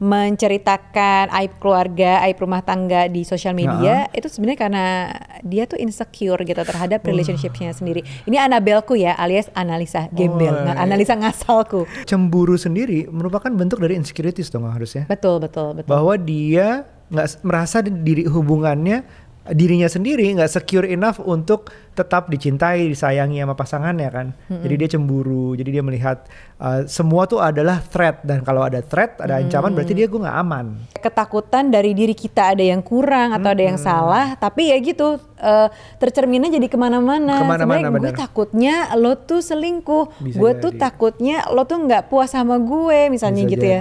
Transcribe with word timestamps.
menceritakan 0.00 1.28
aib 1.30 1.60
keluarga, 1.60 2.24
aib 2.24 2.40
rumah 2.40 2.60
tangga 2.60 3.04
di 3.06 3.22
sosial 3.22 3.52
media 3.52 4.08
itu 4.10 4.26
sebenarnya 4.26 4.58
karena 4.58 4.84
dia 5.42 5.64
tuh 5.64 5.76
insecure 5.76 6.40
gitu 6.40 6.56
terhadap 6.58 7.04
relationshipnya 7.04 7.70
sendiri. 7.70 8.00
Ini 8.24 8.40
Anabelku 8.40 8.96
ya, 8.96 9.12
alias 9.14 9.52
analisa 9.52 10.08
gembel, 10.10 10.50
Oh, 10.50 10.64
iya. 10.66 10.80
analisa 10.80 11.14
ngasalku. 11.14 11.84
Cemburu 12.04 12.56
sendiri 12.56 13.06
merupakan 13.06 13.52
bentuk 13.52 13.78
dari 13.78 13.94
insecurities 13.94 14.48
dong 14.48 14.64
harusnya. 14.66 15.04
Betul, 15.04 15.38
betul, 15.38 15.76
betul. 15.76 15.86
Bahwa 15.86 16.16
dia 16.16 16.88
nggak 17.10 17.42
merasa 17.42 17.78
di- 17.80 17.92
diri 17.92 18.24
hubungannya 18.24 19.04
dirinya 19.50 19.90
sendiri 19.90 20.26
nggak 20.34 20.50
secure 20.50 20.86
enough 20.86 21.18
untuk 21.22 21.70
tetap 21.90 22.30
dicintai, 22.30 22.86
disayangi 22.88 23.42
sama 23.42 23.54
pasangannya 23.58 24.08
kan. 24.08 24.26
Jadi 24.48 24.74
dia 24.78 24.88
cemburu, 24.96 25.52
jadi 25.58 25.80
dia 25.80 25.82
melihat 25.84 26.24
uh, 26.62 26.86
semua 26.86 27.26
tuh 27.26 27.42
adalah 27.42 27.82
threat. 27.82 28.22
Dan 28.22 28.46
kalau 28.46 28.64
ada 28.64 28.80
threat, 28.80 29.18
ada 29.18 29.42
ancaman 29.42 29.74
berarti 29.74 29.92
dia 29.92 30.06
gue 30.06 30.20
nggak 30.20 30.38
aman. 30.40 30.66
ketakutan 31.00 31.72
dari 31.72 31.96
diri 31.96 32.12
kita 32.12 32.52
ada 32.52 32.60
yang 32.60 32.84
kurang 32.84 33.32
atau 33.32 33.56
ada 33.56 33.64
yang 33.64 33.80
salah 33.80 34.36
tapi 34.36 34.68
ya 34.68 34.76
gitu 34.84 35.16
eh, 35.40 35.68
tercerminnya 35.96 36.52
jadi 36.52 36.68
ke 36.68 36.76
mana-mana. 36.76 37.40
Ke 37.40 37.46
mana-mana, 37.48 37.88
gue 37.88 38.12
takutnya 38.12 38.92
lo 39.00 39.16
tuh 39.16 39.40
selingkuh. 39.40 40.20
Gue 40.36 40.52
tuh 40.60 40.76
jadi. 40.76 40.80
takutnya 40.80 41.36
lo 41.48 41.64
tuh 41.64 41.80
nggak 41.80 42.12
puas 42.12 42.36
sama 42.36 42.60
gue 42.60 43.08
misalnya 43.08 43.48
Bisa 43.48 43.52
gitu 43.56 43.66
ya 43.66 43.80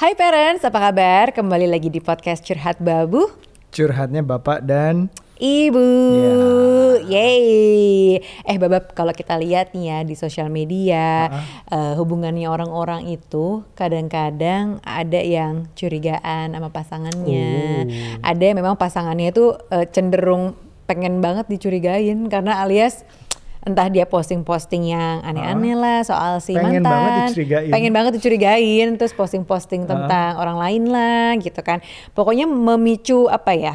Hai 0.00 0.16
parents 0.16 0.64
apa 0.64 0.80
kabar 0.80 1.28
kembali 1.28 1.68
lagi 1.68 1.92
di 1.92 2.00
podcast 2.00 2.40
curhat 2.40 2.80
babu 2.80 3.28
Curhatnya 3.68 4.24
bapak 4.24 4.64
dan 4.64 5.12
Ibu, 5.36 5.88
Ya. 7.04 7.20
yeay. 7.20 8.20
Eh 8.48 8.56
babab 8.56 8.96
kalau 8.96 9.12
kita 9.12 9.36
lihat 9.36 9.76
nih 9.76 9.92
ya 9.92 9.98
di 10.00 10.16
sosial 10.16 10.48
media 10.48 11.28
eh, 11.68 11.92
hubungannya 12.00 12.48
orang-orang 12.48 13.12
itu 13.12 13.60
kadang-kadang 13.76 14.80
ada 14.80 15.20
yang 15.20 15.68
curigaan 15.76 16.56
sama 16.56 16.72
pasangannya, 16.72 17.52
Oh. 17.84 18.24
ada 18.24 18.40
yang 18.40 18.56
memang 18.56 18.80
pasangannya 18.80 19.36
itu 19.36 19.52
eh, 19.68 19.84
cenderung 19.84 20.56
pengen 20.88 21.20
banget 21.20 21.44
dicurigain 21.52 22.24
karena 22.32 22.64
alias 22.64 23.04
entah 23.60 23.86
dia 23.86 24.04
posting-posting 24.04 24.88
yang 24.88 25.20
aneh-aneh 25.20 25.74
lah 25.74 26.00
soal 26.00 26.38
si 26.38 26.52
Pengen 26.52 26.80
mantan, 26.80 26.88
banget 26.88 27.22
dicurigain. 27.28 27.68
pengen 27.68 27.92
banget 27.92 28.12
dicurigain, 28.16 28.88
terus 28.94 29.12
posting-posting 29.12 29.84
tentang 29.84 30.34
orang 30.34 30.56
lain 30.56 30.82
lah 30.86 31.36
gitu 31.36 31.60
kan. 31.60 31.84
Pokoknya 32.10 32.44
memicu 32.44 33.26
apa 33.26 33.52
ya? 33.52 33.74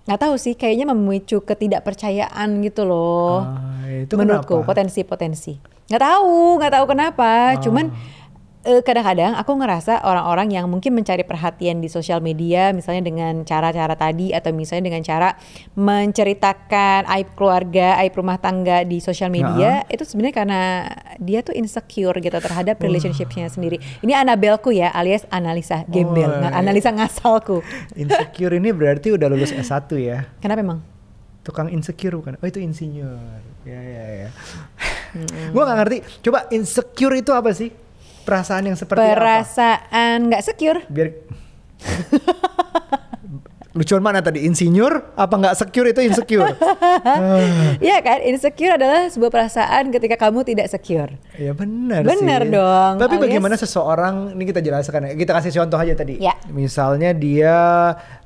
nggak 0.00 0.16
tahu 0.18 0.34
sih 0.34 0.54
kayaknya 0.54 0.90
memicu 0.90 1.38
ketidakpercayaan 1.40 2.48
gitu 2.64 2.82
loh 2.82 3.46
Ah, 3.46 3.86
itu 3.86 4.10
menurutku 4.12 4.58
kenapa? 4.58 4.66
potensi-potensi 4.66 5.54
nggak 5.86 6.02
tahu 6.02 6.34
nggak 6.58 6.72
tahu 6.72 6.84
kenapa 6.88 7.30
cuman 7.60 7.86
eh, 7.86 8.19
kadang-kadang 8.60 9.40
aku 9.40 9.56
ngerasa 9.56 10.04
orang-orang 10.04 10.52
yang 10.52 10.68
mungkin 10.68 10.92
mencari 10.92 11.24
perhatian 11.24 11.80
di 11.80 11.88
sosial 11.88 12.20
media 12.20 12.76
misalnya 12.76 13.08
dengan 13.08 13.40
cara-cara 13.48 13.96
tadi 13.96 14.36
atau 14.36 14.52
misalnya 14.52 14.92
dengan 14.92 15.00
cara 15.00 15.32
menceritakan 15.80 17.08
aib 17.08 17.32
keluarga 17.32 17.96
aib 18.04 18.12
rumah 18.12 18.36
tangga 18.36 18.84
di 18.84 19.00
sosial 19.00 19.32
media 19.32 19.88
itu 19.88 20.04
sebenarnya 20.04 20.36
karena 20.36 20.60
dia 21.16 21.40
tuh 21.40 21.56
insecure 21.56 22.20
gitu 22.20 22.36
terhadap 22.36 22.76
relationshipnya 22.76 23.48
sendiri 23.48 23.80
ini 24.04 24.12
Anabelku 24.12 24.76
ya 24.76 24.92
alias 24.92 25.24
analisa 25.32 25.88
gembel 25.88 26.28
Oh, 26.30 26.44
iya. 26.44 26.52
analisa 26.52 26.92
ngasalku 26.92 27.64
insecure 27.96 28.54
ini 28.60 28.76
berarti 28.76 29.16
udah 29.16 29.26
lulus 29.32 29.56
S1 29.56 29.88
ya. 29.96 30.28
kenapa 30.38 30.60
emang 30.60 30.80
Tukang 31.40 31.72
insecure 31.72 32.12
bukan? 32.20 32.36
Oh 32.36 32.44
itu 32.44 32.60
insinyur. 32.60 33.16
Ya 33.64 33.80
ya 33.80 34.04
ya. 34.12 34.28
Gua 35.56 35.64
nggak 35.64 35.78
ngerti. 35.80 35.96
Coba 36.20 36.44
insecure 36.52 37.16
itu 37.16 37.32
apa 37.32 37.56
sih? 37.56 37.72
Perasaan 38.30 38.62
yang 38.64 38.78
seperti 38.78 39.02
apa? 39.02 39.14
perasaan 39.16 40.18
nggak 40.26 40.42
secure 40.44 40.78
Biar 40.86 41.08
lucuan 43.70 44.02
mana 44.02 44.18
tadi 44.18 44.42
insinyur 44.42 45.14
apa 45.14 45.30
nggak 45.32 45.54
secure 45.56 45.86
itu 45.86 46.02
insecure 46.02 46.42
Iya 47.80 48.02
kan, 48.02 48.18
insecure 48.20 48.74
adalah 48.74 49.06
sebuah 49.06 49.30
perasaan 49.30 49.88
ketika 49.88 50.18
kamu 50.18 50.42
tidak 50.42 50.66
secure. 50.66 51.14
ya 51.34 51.50
benar 51.52 52.02
Benar 52.02 52.42
sih. 52.42 52.50
dong, 52.52 52.92
tapi 52.98 53.14
alias- 53.14 53.24
bagaimana 53.24 53.54
seseorang 53.54 54.14
ini 54.34 54.42
kita 54.44 54.58
jelaskan 54.60 55.00
ya 55.04 55.12
kita 55.14 55.32
kasih 55.32 55.50
contoh 55.56 55.78
aja 55.78 55.94
tadi 55.94 56.18
Ya. 56.18 56.34
misalnya 56.48 57.14
dia 57.14 57.54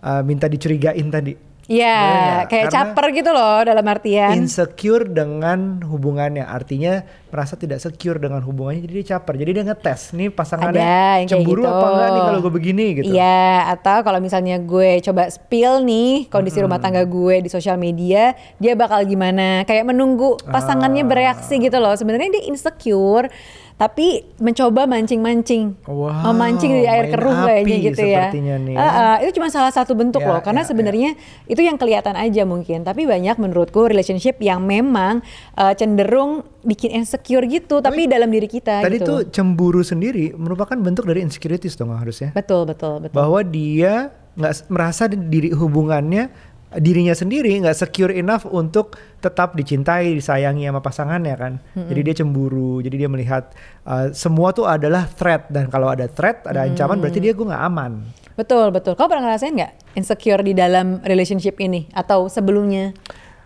uh, 0.00 0.22
minta 0.22 0.44
dicurigain 0.46 1.06
tadi 1.06 1.36
Iya, 1.64 1.96
nggak? 1.96 2.42
kayak 2.46 2.66
Karena 2.66 2.76
caper 2.86 3.06
gitu 3.10 3.30
loh 3.30 3.58
dalam 3.62 3.84
artian. 3.84 4.30
insecure 4.36 5.04
dengan 5.06 5.80
hubungannya 5.82 6.44
artinya 6.44 7.00
merasa 7.28 7.54
tidak 7.54 7.78
secure 7.78 8.16
dengan 8.16 8.38
hubungannya 8.38 8.78
jadi 8.80 8.94
dia 8.94 9.06
caper 9.10 9.34
jadi 9.34 9.50
dia 9.52 9.64
ngetes 9.64 10.12
nih 10.12 10.28
pasangannya 10.28 10.78
Ada 11.18 11.26
cemburu 11.26 11.60
gitu. 11.60 11.72
apa 11.72 11.86
enggak 11.88 12.08
nih 12.08 12.22
kalau 12.22 12.38
gue 12.38 12.52
begini 12.52 12.84
gitu 12.94 13.10
Iya, 13.10 13.42
atau 13.70 13.98
kalau 14.00 14.18
misalnya 14.18 14.56
gue 14.56 15.02
coba 15.02 15.26
spill 15.28 15.82
nih 15.82 16.28
kondisi 16.28 16.60
rumah 16.60 16.78
tangga 16.78 17.02
gue 17.02 17.40
di 17.40 17.48
sosial 17.48 17.74
media, 17.76 18.32
dia 18.54 18.72
bakal 18.74 19.02
gimana? 19.02 19.64
Kayak 19.64 19.88
menunggu 19.88 20.36
pasangannya 20.44 21.00
Ah. 21.00 21.08
bereaksi 21.08 21.58
gitu 21.58 21.76
loh. 21.76 21.92
Sebenarnya 21.92 22.28
dia 22.30 22.44
insecure, 22.44 23.32
tapi 23.74 24.22
mencoba 24.38 24.86
mancing-mancing, 24.86 25.74
Wow, 25.90 26.30
memancing 26.30 26.70
di 26.78 26.86
air 26.86 27.10
keruh 27.10 27.42
kayaknya 27.42 27.76
gitu 27.90 28.02
ya. 28.06 28.30
nih 28.30 28.70
ya. 28.70 28.78
Ah, 28.78 28.86
ah, 28.86 29.16
itu 29.18 29.34
cuma 29.34 29.50
salah 29.50 29.74
satu 29.74 29.98
bentuk 29.98 30.22
Ya, 30.22 30.30
loh, 30.30 30.40
karena 30.46 30.62
ya, 30.62 30.68
sebenarnya 30.70 31.10
itu 31.50 31.58
yang 31.58 31.74
kelihatan 31.74 32.14
aja 32.14 32.46
mungkin. 32.46 32.86
Tapi 32.86 33.02
banyak 33.02 33.34
menurutku 33.34 33.90
relationship 33.90 34.38
yang 34.38 34.62
memang 34.62 35.26
eh, 35.58 35.74
cenderung 35.74 36.46
bikin 36.62 36.94
insecure 36.94 37.44
gitu, 37.50 37.82
tapi, 37.82 38.06
dalam 38.06 38.30
diri 38.30 38.48
kita 38.48 38.80
tadi 38.80 38.96
gitu. 39.02 39.04
tuh 39.04 39.18
cemburu 39.28 39.84
sendiri 39.84 40.32
merupakan 40.32 40.78
bentuk 40.78 41.04
dari 41.04 41.20
insecurities 41.20 41.76
dong 41.76 41.92
harusnya 41.92 42.32
betul, 42.32 42.64
betul, 42.64 43.04
betul. 43.04 43.12
bahwa 43.12 43.44
dia 43.44 44.08
nggak 44.34 44.72
merasa 44.72 45.04
di- 45.06 45.20
diri 45.28 45.48
hubungannya 45.52 46.32
dirinya 46.78 47.14
sendiri 47.14 47.54
nggak 47.62 47.76
secure 47.76 48.10
enough 48.10 48.46
untuk 48.48 48.98
tetap 49.22 49.54
dicintai, 49.54 50.14
disayangi 50.14 50.66
sama 50.68 50.80
pasangannya 50.82 51.34
kan. 51.38 51.52
Jadi 51.74 52.00
dia 52.04 52.14
cemburu, 52.20 52.82
jadi 52.84 53.06
dia 53.06 53.08
melihat 53.10 53.54
uh, 53.86 54.10
semua 54.12 54.50
tuh 54.52 54.66
adalah 54.68 55.06
threat 55.06 55.48
dan 55.48 55.70
kalau 55.70 55.88
ada 55.88 56.10
threat, 56.10 56.44
ada 56.44 56.66
ancaman 56.66 57.00
berarti 57.00 57.18
dia 57.22 57.32
gue 57.32 57.46
nggak 57.46 57.64
aman. 57.64 58.04
Betul 58.34 58.74
betul. 58.74 58.98
Kau 58.98 59.06
pernah 59.06 59.30
ngerasain 59.30 59.54
nggak 59.54 59.72
insecure 59.94 60.42
di 60.42 60.52
dalam 60.52 60.98
relationship 61.06 61.56
ini 61.62 61.86
atau 61.94 62.26
sebelumnya? 62.26 62.90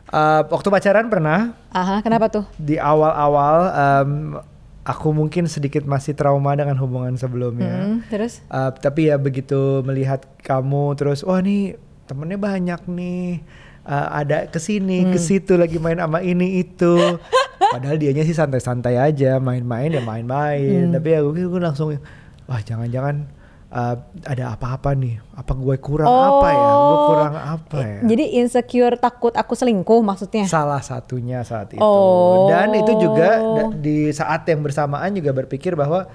Uh, 0.08 0.40
waktu 0.48 0.72
pacaran 0.72 1.12
pernah 1.12 1.52
Aha, 1.68 2.00
kenapa 2.00 2.32
tuh? 2.32 2.48
di 2.56 2.80
awal-awal 2.80 3.56
um, 3.68 4.40
aku 4.88 5.12
mungkin 5.12 5.44
sedikit 5.44 5.84
masih 5.84 6.16
trauma 6.16 6.56
dengan 6.56 6.80
hubungan 6.80 7.12
sebelumnya. 7.20 7.84
Hmm, 7.84 8.00
terus? 8.08 8.40
Uh, 8.48 8.72
tapi 8.72 9.12
ya 9.12 9.20
begitu 9.20 9.84
melihat 9.84 10.24
kamu 10.40 10.96
terus, 10.96 11.20
wah 11.20 11.44
nih 11.44 11.76
temennya 12.08 12.41
banyak 12.41 12.80
nih, 12.88 13.44
uh, 13.84 14.08
ada 14.10 14.48
ke 14.48 14.56
sini, 14.56 15.04
Hmm. 15.04 15.12
ke 15.12 15.19
situ 15.19 15.54
lagi 15.54 15.76
main 15.76 15.96
sama 15.96 16.19
ini 16.19 16.58
itu. 16.58 16.96
Padahal 17.74 17.94
dianya 17.94 18.24
sih 18.24 18.32
santai-santai 18.32 18.96
aja, 18.96 19.36
main-main 19.36 19.92
ya 19.92 20.00
main-main. 20.00 20.88
Hmm. 20.88 20.94
Tapi 20.96 21.08
ya 21.10 21.20
gue, 21.20 21.44
gue 21.44 21.60
langsung, 21.60 21.92
wah 22.44 22.60
jangan-jangan 22.60 23.28
uh, 23.69 23.94
ada 24.24 24.44
apa-apa 24.50 24.96
nih? 24.96 25.20
Apa 25.34 25.52
gue 25.52 25.76
kurang 25.76 26.08
Oh. 26.08 26.41
apa 26.41 26.48
ya? 26.48 26.64
Gue 26.64 26.98
kurang 27.06 27.34
apa 27.36 27.78
ya? 27.78 27.98
Jadi 28.06 28.25
insecure 28.36 28.96
takut 28.96 29.34
aku 29.34 29.52
selingkuh 29.52 30.00
maksudnya? 30.00 30.48
Salah 30.48 30.80
satunya 30.80 31.44
saat 31.44 31.72
itu. 31.72 31.80
Oh. 31.80 32.48
Dan 32.48 32.72
itu 32.72 32.92
juga 32.98 33.36
da- 33.36 33.75
di 33.75 34.08
saat 34.10 34.48
yang 34.48 34.64
bersamaan 34.64 35.12
juga 35.12 35.36
berpikir 35.36 35.76
bahwa 35.76 36.08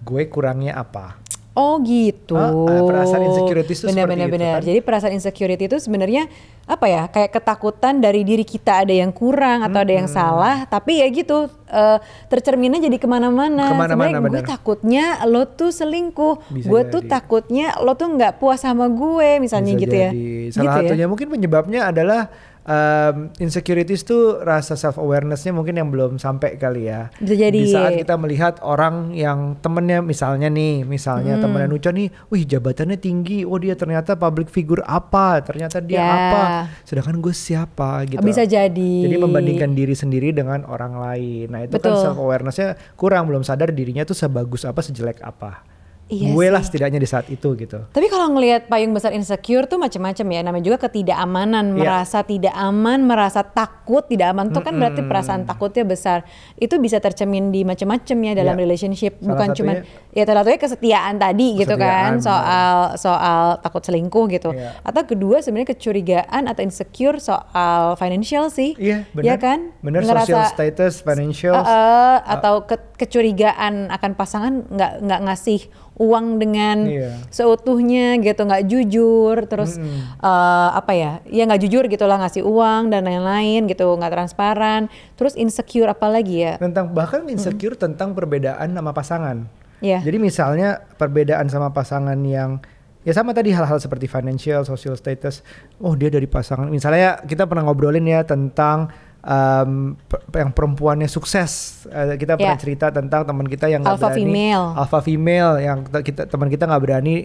gue 0.00 0.22
kurangnya 0.26 0.78
apa. 0.78 1.18
Oh 1.60 1.76
gitu. 1.84 2.40
Ah, 2.40 2.56
ah, 2.56 2.82
perasaan 2.88 3.22
insecurities 3.28 3.84
itu 3.84 3.92
benar, 3.92 4.08
seperti 4.08 4.16
benar, 4.16 4.28
itu, 4.32 4.40
kan? 4.40 4.60
Jadi 4.64 4.78
perasaan 4.80 5.12
insecurity 5.12 5.64
itu 5.68 5.76
sebenarnya 5.76 6.22
apa 6.64 6.86
ya? 6.88 7.02
Kayak 7.12 7.30
ketakutan 7.36 8.00
dari 8.00 8.24
diri 8.24 8.48
kita 8.48 8.88
ada 8.88 8.94
yang 8.96 9.12
kurang 9.12 9.60
atau 9.60 9.84
ada 9.84 9.92
yang 9.92 10.08
salah. 10.08 10.64
Tapi 10.64 11.04
ya 11.04 11.06
gitu 11.12 11.52
eh, 11.68 11.98
tercerminnya 12.32 12.80
jadi 12.80 12.96
ke 12.96 13.04
mana-mana. 13.04 13.68
Ke 13.68 13.76
mana-mana, 13.76 14.16
gue 14.24 14.40
takutnya 14.40 15.20
lo 15.28 15.44
tuh 15.44 15.68
selingkuh. 15.68 16.48
Bisa 16.48 16.64
gue 16.64 16.82
tuh 16.88 17.02
takutnya 17.04 17.76
lo 17.84 17.92
tuh 17.92 18.08
nggak 18.08 18.40
puas 18.40 18.64
sama 18.64 18.88
gue 18.88 19.36
misalnya 19.36 19.76
Bisa 19.76 19.82
gitu 19.84 19.96
ya. 20.00 20.10
jadi. 20.10 20.32
Gitu 20.48 20.56
Salah 20.56 20.72
ya? 20.80 20.88
satunya 20.88 21.06
mungkin 21.06 21.28
penyebabnya 21.28 21.92
adalah 21.92 22.32
um, 22.64 23.28
insecurities 23.36 24.02
tuh 24.02 24.40
rasa 24.40 24.74
self 24.74 24.96
awarenessnya 24.96 25.52
mungkin 25.52 25.76
yang 25.76 25.88
belum 25.88 26.16
sampai 26.16 26.56
kali 26.56 26.88
ya. 26.88 27.08
Bisa 27.16 27.34
jadi. 27.36 27.58
Di 27.60 27.70
saat 27.70 27.92
kita 27.96 28.14
melihat 28.16 28.58
orang 28.60 29.12
yang 29.12 29.56
temennya 29.58 30.00
misalnya 30.00 30.48
nih, 30.48 30.84
misalnya 30.84 31.36
Hmm. 31.36 31.42
temennya 31.44 31.68
Nucha 31.70 31.90
nih, 31.92 32.08
wih 32.28 32.42
jabatannya 32.44 32.96
tinggi, 32.96 33.44
oh 33.46 33.56
dia 33.56 33.76
ternyata 33.76 34.16
public 34.16 34.50
figure 34.50 34.82
apa, 34.84 35.40
ternyata 35.40 35.78
dia 35.78 35.98
Ya. 36.00 36.08
apa, 36.08 36.42
sedangkan 36.84 37.20
gue 37.20 37.34
siapa 37.34 38.04
gitu. 38.08 38.20
Bisa 38.24 38.44
jadi. 38.44 38.92
Jadi 39.06 39.16
membandingkan 39.16 39.72
diri 39.72 39.94
sendiri 39.94 40.32
dengan 40.32 40.64
orang 40.66 40.96
lain. 40.96 41.46
Nah 41.52 41.60
itu 41.64 41.76
kan 41.76 41.92
Betul. 41.94 42.02
self 42.02 42.18
awarenessnya 42.18 42.74
kurang, 42.96 43.28
belum 43.28 43.44
sadar 43.44 43.70
dirinya 43.70 44.02
tuh 44.02 44.16
sebagus 44.16 44.64
apa, 44.64 44.80
sejelek 44.80 45.20
apa. 45.22 45.62
Iya 46.10 46.34
gue 46.34 46.46
lah 46.50 46.58
setidaknya 46.58 46.98
di 46.98 47.06
saat 47.06 47.30
itu 47.30 47.54
gitu. 47.54 47.86
Tapi 47.86 48.06
kalau 48.10 48.34
ngelihat 48.34 48.66
payung 48.66 48.90
besar 48.90 49.14
insecure 49.14 49.64
tuh 49.64 49.78
macam-macam 49.78 50.26
ya. 50.26 50.40
Namanya 50.42 50.64
juga 50.66 50.78
ketidakamanan, 50.82 51.70
Iya. 51.70 51.78
merasa 51.78 52.18
tidak 52.20 52.50
aman, 52.52 53.06
merasa 53.06 53.46
takut, 53.46 54.02
tidak 54.04 54.34
aman 54.34 54.50
tuh 54.50 54.60
kan 54.60 54.74
berarti 54.74 55.06
perasaan 55.06 55.46
takutnya 55.46 55.86
besar. 55.86 56.26
Itu 56.58 56.82
bisa 56.82 56.98
tercemin 56.98 57.54
di 57.54 57.62
macam-macam 57.62 58.16
ya 58.26 58.32
dalam 58.34 58.58
Iya. 58.58 58.62
relationship, 58.66 59.12
Salah 59.16 59.28
bukan 59.30 59.48
cuma 59.54 59.72
ya 60.10 60.26
salah 60.26 60.42
satunya 60.42 60.58
kesetiaan 60.58 61.14
tadi 61.16 61.48
gitu 61.56 61.74
kan, 61.78 62.18
Kesetiaan, 62.18 62.26
soal 62.26 62.74
soal 62.98 63.42
takut 63.62 63.82
selingkuh 63.86 64.26
gitu. 64.28 64.50
Iya. 64.50 64.82
Atau 64.82 65.06
kedua 65.06 65.38
sebenarnya 65.38 65.78
kecurigaan 65.78 66.50
atau 66.50 66.66
insecure 66.66 67.22
soal 67.22 67.94
financial 67.94 68.50
sih. 68.50 68.74
Iya, 68.74 69.06
benar. 69.14 69.24
Iya 69.24 69.34
kan? 69.38 69.58
Benar 69.78 70.02
social 70.02 70.42
status, 70.50 71.06
financial. 71.06 71.54
Uh, 71.54 71.62
uh, 71.62 72.16
atau 72.26 72.66
ke- 72.66 72.89
kecurigaan 73.00 73.88
akan 73.88 74.10
pasangan 74.12 74.52
nggak 74.68 74.92
nggak 75.00 75.20
ngasih 75.24 75.60
uang 75.96 76.36
dengan 76.36 76.84
Iya. 76.84 77.16
seutuhnya 77.32 78.20
gitu 78.20 78.44
nggak 78.44 78.64
jujur 78.68 79.36
terus 79.48 79.80
uh, 80.20 80.68
apa 80.76 80.92
ya 80.92 81.12
ya 81.28 81.48
nggak 81.48 81.60
jujur 81.64 81.88
gitulah 81.88 82.20
ngasih 82.20 82.44
uang 82.44 82.92
dan 82.92 83.08
lain-lain 83.08 83.64
gitu 83.64 83.88
nggak 83.96 84.12
transparan 84.12 84.92
terus 85.16 85.32
insecure 85.36 85.88
apa 85.88 86.08
lagi 86.12 86.44
ya 86.44 86.54
tentang 86.60 86.92
bahkan 86.92 87.24
insecure 87.28 87.76
tentang 87.76 88.12
perbedaan 88.12 88.68
sama 88.76 88.92
pasangan. 88.92 89.48
Iya. 89.80 90.04
Jadi 90.04 90.20
misalnya 90.20 90.84
perbedaan 91.00 91.48
sama 91.48 91.72
pasangan 91.72 92.20
yang 92.20 92.60
ya 93.00 93.16
sama 93.16 93.32
tadi 93.32 93.48
hal-hal 93.48 93.80
seperti 93.80 94.04
financial, 94.12 94.60
social 94.68 94.92
status. 94.92 95.40
Oh 95.80 95.96
dia 95.96 96.12
dari 96.12 96.28
pasangan. 96.28 96.68
Misalnya 96.68 97.24
kita 97.24 97.48
pernah 97.48 97.64
ngobrolin 97.64 98.04
ya 98.04 98.20
tentang 98.28 98.92
um, 99.20 99.96
yang 100.30 100.50
perempuannya 100.50 101.06
sukses. 101.06 101.84
Eh, 101.86 102.16
kita 102.16 102.34
pernah 102.34 102.56
Ya. 102.56 102.60
cerita 102.60 102.88
tentang 102.88 103.22
teman 103.22 103.44
kita 103.44 103.66
yang 103.66 103.82
Alpha 103.82 104.08
berani 104.08 104.20
female. 104.22 104.64
alpha 104.74 104.98
female 105.00 105.52
yang 105.58 105.78
kita, 105.84 106.24
teman 106.24 106.48
kita 106.48 106.64
nggak 106.64 106.82
berani 106.82 107.16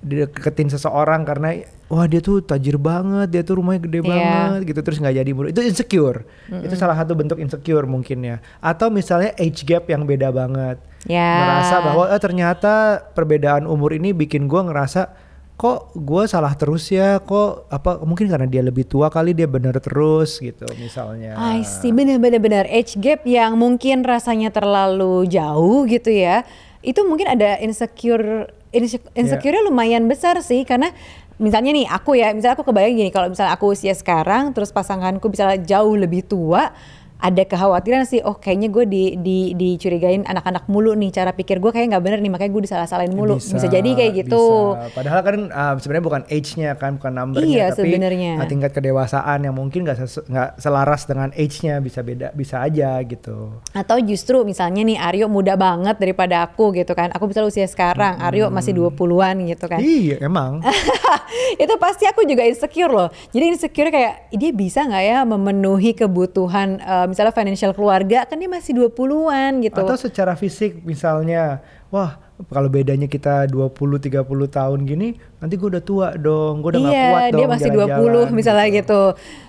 deketin 0.00 0.68
seseorang 0.68 1.24
karena 1.24 1.64
wah 1.88 2.04
dia 2.04 2.20
tuh 2.20 2.44
tajir 2.44 2.76
banget, 2.76 3.32
dia 3.32 3.40
tuh 3.40 3.56
rumahnya 3.56 3.80
gede 3.82 4.00
Iya. 4.00 4.08
banget 4.12 4.60
gitu 4.68 4.80
terus 4.82 4.98
nggak 5.00 5.16
jadi 5.16 5.30
mulu. 5.32 5.48
Itu 5.48 5.60
insecure. 5.60 6.28
Itu 6.50 6.74
salah 6.74 6.92
satu 6.94 7.16
bentuk 7.16 7.40
insecure 7.40 7.88
mungkin 7.88 8.20
ya. 8.20 8.36
Atau 8.60 8.92
misalnya 8.92 9.32
age 9.34 9.64
gap 9.64 9.88
yang 9.88 10.04
beda 10.04 10.28
banget. 10.28 10.76
Ya. 11.04 11.40
Merasa 11.40 11.76
bahwa 11.80 12.04
eh, 12.08 12.20
ternyata 12.20 12.72
perbedaan 13.12 13.64
umur 13.64 13.92
ini 13.92 14.12
bikin 14.12 14.44
gua 14.44 14.64
ngerasa 14.64 15.23
kok 15.54 15.94
gue 15.94 16.22
salah 16.26 16.54
terus 16.58 16.90
ya? 16.90 17.22
Kok 17.22 17.70
apa 17.70 18.02
mungkin 18.02 18.26
karena 18.26 18.46
dia 18.50 18.62
lebih 18.62 18.84
tua 18.86 19.06
kali 19.08 19.32
dia 19.32 19.46
bener 19.46 19.78
terus 19.78 20.42
gitu 20.42 20.66
misalnya. 20.78 21.38
I 21.38 21.62
see. 21.62 21.94
Bener-bener 21.94 22.42
bener 22.42 22.64
age 22.66 22.98
gap 22.98 23.22
yang 23.22 23.54
mungkin 23.54 24.02
rasanya 24.02 24.50
terlalu 24.50 25.30
jauh 25.30 25.86
gitu 25.86 26.10
ya 26.10 26.42
itu 26.84 27.00
mungkin 27.06 27.32
ada 27.32 27.56
insecure 27.64 28.52
inse- 28.68 29.08
insecure 29.16 29.56
lumayan 29.64 30.04
besar 30.10 30.42
sih. 30.42 30.66
Karena 30.66 30.92
misalnya 31.38 31.74
nih 31.74 31.86
aku 31.90 32.14
ya 32.14 32.30
misalnya 32.30 32.54
aku 32.54 32.66
kebayang 32.70 32.94
gini 32.94 33.10
kalau 33.10 33.26
misalnya 33.26 33.58
aku 33.58 33.74
usia 33.74 33.90
sekarang 33.90 34.54
terus 34.54 34.70
pasanganku 34.70 35.26
misalnya 35.26 35.58
jauh 35.66 35.98
lebih 35.98 36.22
tua 36.22 36.70
ada 37.20 37.42
kekhawatiran 37.46 38.04
sih 38.04 38.20
oh 38.20 38.36
kayaknya 38.36 38.68
gue 38.68 38.84
di, 38.84 39.04
di 39.16 39.38
dicurigain 39.54 40.26
anak-anak 40.26 40.66
mulu 40.68 40.92
nih 40.98 41.14
cara 41.14 41.30
pikir 41.32 41.62
gue 41.62 41.70
kayak 41.70 41.94
nggak 41.94 42.04
bener 42.04 42.18
nih 42.20 42.32
makanya 42.32 42.52
gue 42.52 42.62
disalah-salahin 42.66 43.14
mulu 43.14 43.38
bisa, 43.38 43.66
jadi 43.70 43.90
kayak 43.94 44.12
gitu 44.26 44.74
bisa. 44.76 44.92
Padahal 44.92 45.20
kan 45.24 45.36
uh, 45.48 45.74
sebenarnya 45.78 46.04
bukan 46.04 46.22
age-nya 46.28 46.70
kan, 46.76 47.00
bukan 47.00 47.12
numbernya, 47.14 47.48
Iya, 47.48 47.66
tapi 47.72 47.90
sebenarnya. 47.96 48.32
uh, 48.38 48.46
tingkat 48.48 48.72
kedewasaan 48.76 49.38
yang 49.46 49.54
mungkin 49.56 49.86
nggak 49.86 49.98
nggak 50.04 50.48
selaras 50.60 51.02
dengan 51.08 51.28
age-nya 51.32 51.80
bisa 51.80 52.00
beda, 52.04 52.34
bisa 52.36 52.60
aja 52.60 52.98
gitu. 53.06 53.58
Atau 53.72 53.98
justru 54.04 54.42
misalnya 54.44 54.84
nih 54.84 54.98
Aryo 55.00 55.26
muda 55.30 55.54
banget 55.56 55.96
daripada 55.96 56.44
aku 56.44 56.74
gitu 56.76 56.92
kan. 56.92 57.10
Aku 57.14 57.26
misalnya 57.30 57.48
usia 57.50 57.66
sekarang, 57.66 58.20
Aryo 58.20 58.52
masih 58.52 58.76
20-an 58.76 59.36
gitu 59.48 59.64
kan. 59.66 59.80
Iya, 59.80 60.20
emang. 60.22 60.60
itu 61.62 61.74
pasti 61.80 62.04
aku 62.04 62.26
juga 62.28 62.44
insecure 62.44 62.92
loh. 62.92 63.08
Jadi 63.32 63.44
insecure 63.54 63.90
kayak 63.90 64.30
dia 64.34 64.50
bisa 64.52 64.84
nggak 64.84 65.04
ya 65.04 65.18
memenuhi 65.24 65.96
kebutuhan 65.96 66.78
eh, 67.04 67.08
misalnya 67.08 67.30
financial 67.30 67.70
keluarga 67.70 68.24
kan 68.24 68.34
dia 68.34 68.48
masih 68.48 68.72
20-an 68.74 69.60
gitu. 69.60 69.78
Atau 69.78 70.00
secara 70.00 70.32
fisik 70.34 70.80
misalnya, 70.82 71.60
wah 71.88 72.16
kalau 72.50 72.66
bedanya 72.66 73.06
kita 73.06 73.46
20-30 73.46 74.10
tahun 74.50 74.78
gini, 74.82 75.14
nanti 75.38 75.54
gue 75.54 75.68
udah 75.70 75.84
tua 75.86 76.08
dong, 76.18 76.66
gue 76.66 76.74
udah 76.74 76.82
gak 76.82 76.90
iya, 76.90 77.06
kuat 77.06 77.22
dong 77.30 77.38
dia 77.38 77.46
masih 77.46 77.70
20 77.70 77.78
jalan-jalan 77.78 78.26
misalnya 78.34 78.68
gitu. 78.74 79.02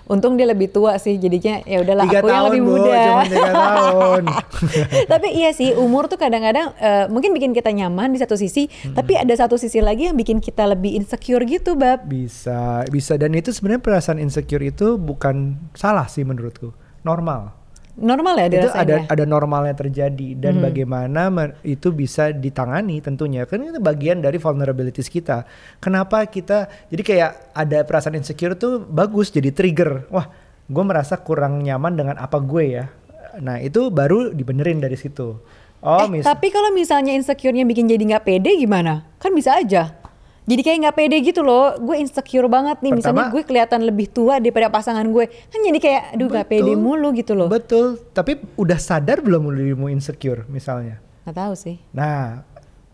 Untung 0.06 0.38
dia 0.38 0.46
lebih 0.46 0.70
tua 0.70 1.02
sih 1.02 1.18
jadinya 1.18 1.66
ya 1.66 1.82
udahlah 1.82 2.06
aku 2.06 2.14
yang 2.14 2.30
tahun, 2.30 2.46
lebih 2.54 2.62
Bu, 2.62 2.70
muda. 2.78 2.94
cuman 3.02 3.26
tiga 3.26 3.54
tahun. 3.66 4.24
tapi 5.18 5.28
iya 5.34 5.50
sih 5.50 5.74
umur 5.74 6.06
tuh 6.06 6.22
kadang-kadang 6.22 6.78
eh, 6.78 7.10
mungkin 7.10 7.34
bikin 7.34 7.58
kita 7.58 7.74
nyaman 7.74 8.14
di 8.14 8.22
satu 8.22 8.38
sisi, 8.38 8.70
Hmm. 8.86 8.94
tapi 8.94 9.18
ada 9.18 9.34
satu 9.34 9.58
sisi 9.58 9.82
lagi 9.82 10.06
yang 10.06 10.14
bikin 10.14 10.38
kita 10.38 10.70
lebih 10.70 10.94
insecure 10.94 11.42
gitu, 11.42 11.74
bab. 11.74 12.06
Bisa, 12.06 12.86
bisa 12.86 13.18
dan 13.18 13.34
itu 13.34 13.50
sebenarnya 13.50 13.82
perasaan 13.82 14.22
insecure 14.22 14.62
itu 14.62 15.02
bukan 15.02 15.58
salah 15.74 16.06
sih 16.06 16.22
menurutku, 16.22 16.70
normal. 17.06 17.54
Normal 17.96 18.36
ya 18.44 18.46
itu 18.52 18.60
dirasanya. 18.60 19.08
ada 19.08 19.16
ada 19.16 19.24
normalnya 19.24 19.72
terjadi 19.72 20.36
dan 20.36 20.60
bagaimana 20.60 21.32
me- 21.32 21.56
itu 21.64 21.96
bisa 21.96 22.36
ditangani 22.36 23.00
tentunya 23.00 23.48
kan 23.48 23.64
itu 23.64 23.80
bagian 23.80 24.20
dari 24.20 24.36
vulnerabilities 24.36 25.08
kita 25.08 25.48
kenapa 25.80 26.28
kita 26.28 26.68
jadi 26.92 27.04
kayak 27.08 27.32
ada 27.56 27.88
perasaan 27.88 28.20
insecure 28.20 28.60
tuh 28.60 28.84
bagus 28.84 29.32
jadi 29.32 29.48
trigger 29.56 30.12
wah 30.12 30.28
gue 30.68 30.84
merasa 30.84 31.16
kurang 31.24 31.64
nyaman 31.64 31.96
dengan 31.96 32.16
apa 32.20 32.36
gue 32.44 32.64
ya 32.68 32.92
nah 33.40 33.64
itu 33.64 33.88
baru 33.88 34.36
dibenerin 34.36 34.84
dari 34.84 35.00
situ 35.00 35.40
oh 35.80 36.00
eh, 36.04 36.08
mis 36.12 36.28
tapi 36.28 36.52
kalau 36.52 36.76
misalnya 36.76 37.16
insecure-nya 37.16 37.64
bikin 37.64 37.88
jadi 37.88 38.04
nggak 38.12 38.26
pede 38.28 38.60
gimana? 38.60 39.08
Kan 39.24 39.32
bisa 39.32 39.56
aja. 39.56 39.96
Jadi 40.46 40.62
kayak 40.62 40.78
nggak 40.80 40.96
pede 40.96 41.18
gitu 41.20 41.42
loh. 41.42 41.74
Gue 41.76 41.98
insecure 41.98 42.46
banget 42.46 42.78
nih. 42.80 42.94
misalnya 42.94 43.26
Pertama- 43.26 43.34
gue 43.34 43.44
kelihatan 43.44 43.82
lebih 43.82 44.08
tua 44.08 44.38
daripada 44.38 44.70
pasangan 44.70 45.02
gue. 45.04 45.26
Kan 45.50 45.60
jadi 45.60 45.80
kayak 45.80 46.02
aduh 46.14 46.28
nggak 46.30 46.48
pede 46.48 46.74
mulu 46.76 47.10
gitu 47.12 47.34
loh. 47.34 47.50
betul 47.50 47.98
tapi 48.14 48.38
udah 48.54 48.78
sadar 48.78 49.20
belum 49.20 49.50
dirimu 49.50 49.90
insecure 49.90 50.46
misalnya 50.46 51.02
Nggak 51.26 51.36
tahu 51.36 51.54
sih. 51.58 51.82
Nah, 51.92 52.46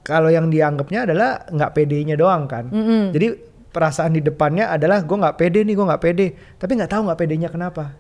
kalau 0.02 0.32
yang 0.32 0.48
dianggapnya 0.48 1.04
adalah 1.04 1.44
nggak 1.46 1.72
pedenya 1.72 2.16
doang 2.16 2.48
kan. 2.48 2.72
Jadi 3.12 3.28
perasaan 3.68 4.12
di 4.12 4.24
depannya 4.24 4.68
adalah 4.68 5.04
gue 5.04 5.14
nggak 5.14 5.36
pede 5.36 5.64
nih, 5.64 5.76
gue 5.76 5.86
nggak 5.86 6.02
pede. 6.02 6.28
Tapi 6.56 6.72
nggak 6.74 6.88
tahu 6.90 7.02
nggak 7.08 7.20
pedenya 7.20 7.48
kenapa. 7.48 8.00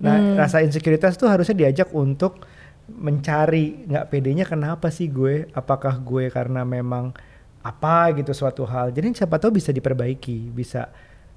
Nah, 0.00 0.16
rasa 0.34 0.64
insekuritas 0.64 1.20
tuh 1.20 1.28
harusnya 1.28 1.52
diajak 1.54 1.92
untuk 1.92 2.40
mencari 2.88 3.84
nggak 3.84 4.08
pedenya 4.08 4.44
kenapa 4.44 4.88
sih 4.88 5.06
gue? 5.06 5.44
Apakah 5.52 6.00
gue 6.00 6.32
karena 6.32 6.64
memang 6.64 7.12
apa 7.60 7.96
gitu 8.14 8.30
suatu 8.30 8.62
hal. 8.62 8.90
Jadi 8.90 9.12
siapa 9.14 9.36
tahu 9.36 9.54
bisa 9.54 9.68
diperbaiki, 9.68 10.48
bisa 10.48 10.88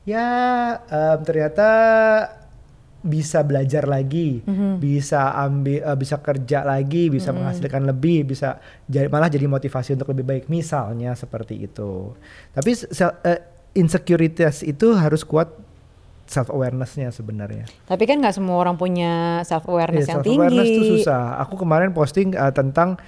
ya 0.02 0.26
em, 0.84 1.20
ternyata 1.22 1.68
bisa 3.02 3.42
belajar 3.42 3.90
lagi, 3.90 4.46
bisa 4.78 5.34
ambil, 5.36 5.82
eh, 5.82 5.98
bisa 5.98 6.22
kerja 6.22 6.62
lagi, 6.62 7.10
bisa 7.10 7.34
menghasilkan 7.34 7.82
lebih, 7.84 8.30
bisa 8.30 8.62
jadi, 8.86 9.10
malah 9.10 9.26
jadi 9.26 9.50
motivasi 9.50 9.96
untuk 9.96 10.14
lebih 10.14 10.22
baik. 10.24 10.44
Misalnya 10.48 11.14
seperti 11.14 11.66
itu. 11.66 12.14
Tapi 12.52 12.70
se- 12.72 13.18
eh, 13.24 13.42
insecurities 13.74 14.62
itu 14.62 14.94
harus 14.94 15.24
kuat 15.24 15.50
self 16.28 16.48
awarenessnya 16.48 17.10
sebenarnya. 17.10 17.66
Tapi 17.84 18.06
kan 18.06 18.22
nggak 18.22 18.32
semua 18.32 18.56
orang 18.56 18.78
punya 18.78 19.42
self 19.42 19.66
awareness 19.66 20.06
Iya, 20.06 20.10
yang 20.12 20.18
self 20.22 20.30
awareness 20.32 20.64
tinggi. 20.64 20.78
tuh 20.78 20.86
susah. 20.96 21.22
Aku 21.42 21.58
kemarin 21.58 21.90
posting 21.92 22.32
eh, 22.32 22.54
tentang 22.54 23.02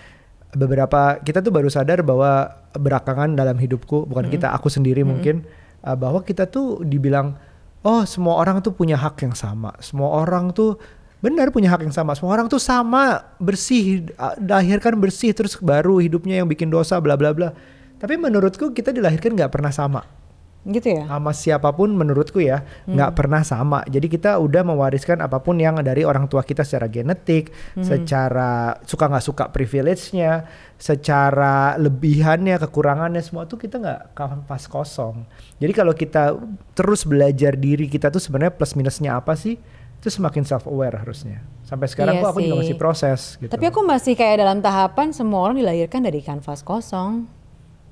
beberapa 0.54 1.20
kita 1.22 1.42
tuh 1.42 1.54
baru 1.54 1.70
sadar 1.70 2.06
bahwa 2.06 2.50
belakangan 2.74 3.34
dalam 3.34 3.58
hidupku 3.58 4.06
bukan 4.06 4.30
kita 4.30 4.54
aku 4.54 4.70
sendiri 4.70 5.02
mungkin 5.06 5.46
eh, 5.82 5.98
bahwa 5.98 6.22
kita 6.22 6.50
tuh 6.50 6.82
dibilang 6.86 7.38
oh 7.84 8.06
semua 8.06 8.40
orang 8.40 8.62
tuh 8.64 8.74
punya 8.74 8.96
hak 8.98 9.26
yang 9.26 9.36
sama. 9.36 9.74
Semua 9.84 10.14
orang 10.24 10.54
tuh 10.54 10.78
benar 11.24 11.50
punya 11.50 11.72
hak 11.74 11.84
yang 11.84 11.96
sama. 11.96 12.14
Semua 12.16 12.38
orang 12.38 12.48
tuh 12.48 12.62
sama 12.62 13.26
bersih 13.42 14.08
eh, 14.10 14.36
dilahirkan 14.40 14.96
bersih 14.98 15.34
terus 15.36 15.58
baru 15.60 16.00
hidupnya 16.00 16.42
yang 16.42 16.48
bikin 16.48 16.72
dosa 16.72 17.02
bla 17.04 17.20
bla 17.20 17.34
bla. 17.34 17.52
Tapi 18.00 18.20
menurutku 18.20 18.72
kita 18.72 18.94
dilahirkan 18.94 19.34
nggak 19.34 19.52
pernah 19.52 19.72
sama 19.72 20.23
Gitu 20.64 20.96
ya. 20.96 21.04
sama 21.12 21.36
siapa 21.36 21.76
pun 21.76 21.92
menurutku 21.92 22.40
ya 22.40 22.64
nggak 22.88 23.12
pernah 23.20 23.44
sama 23.44 23.84
jadi 23.84 24.08
kita 24.08 24.40
udah 24.40 24.64
mewariskan 24.64 25.20
apa 25.20 25.44
pun 25.44 25.60
yang 25.60 25.76
dari 25.84 26.08
orang 26.08 26.32
tua 26.32 26.40
kita 26.40 26.64
secara 26.64 26.88
genetik 26.88 27.52
secara 27.84 28.80
suka 28.88 29.12
nggak 29.12 29.26
suka 29.28 29.44
privilege-nya 29.52 30.48
secara 30.80 31.76
lebihannya 31.76 32.56
kekurangannya 32.64 33.20
semua 33.20 33.44
tuh 33.44 33.60
kita 33.60 33.76
nggak 33.76 34.16
pas 34.48 34.64
kosong 34.72 35.28
jadi 35.60 35.72
kalau 35.76 35.92
kita 35.92 36.40
terus 36.72 37.04
belajar 37.04 37.60
diri 37.60 37.92
kita 37.92 38.08
tuh 38.08 38.24
sebenarnya 38.24 38.56
plus 38.56 38.80
minusnya 38.80 39.20
apa 39.20 39.36
sih 39.36 39.60
itu 40.04 40.08
semakin 40.12 40.48
self 40.48 40.68
aware 40.68 40.96
harusnya 41.00 41.44
sampai 41.64 41.88
sekarang 41.88 42.20
Iya 42.20 42.24
kok 42.24 42.30
aku 42.36 42.40
juga 42.44 42.56
sih. 42.56 42.62
masih 42.68 42.78
proses 42.78 43.20
gitu 43.40 43.52
Tapi 43.52 43.66
aku 43.72 43.82
masih 43.88 44.14
kayak 44.20 44.44
dalam 44.44 44.60
tahapan 44.60 45.16
semua 45.16 45.40
orang 45.48 45.58
dilahirkan 45.58 46.04
dari 46.04 46.20
kanvas 46.20 46.62
kosong. 46.62 47.26